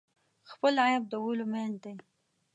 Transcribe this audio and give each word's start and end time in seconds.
خپل 0.51 0.73
عیب 0.85 1.03
د 1.11 1.13
ولیو 1.25 1.51
منځ 1.53 1.73
دی. 1.83 1.93